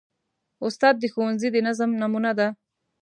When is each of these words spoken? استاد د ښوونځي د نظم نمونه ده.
استاد 0.65 0.95
د 0.99 1.03
ښوونځي 1.13 1.49
د 1.51 1.57
نظم 1.67 1.89
نمونه 2.01 2.31
ده. 2.39 2.47